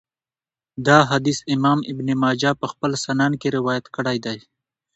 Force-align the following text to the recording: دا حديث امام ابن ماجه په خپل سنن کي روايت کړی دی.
دا 0.87 0.97
حديث 1.09 1.37
امام 1.55 1.79
ابن 1.91 2.07
ماجه 2.23 2.51
په 2.61 2.65
خپل 2.71 2.91
سنن 3.05 3.31
کي 3.41 3.47
روايت 3.57 3.85
کړی 3.95 4.17
دی. 4.25 4.37